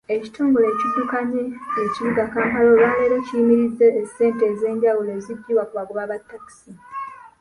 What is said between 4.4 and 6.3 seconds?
ez'enjawulo eziggibwa ku bagoba ba